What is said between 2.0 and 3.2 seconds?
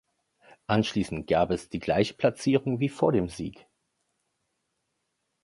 Platzierung wie vor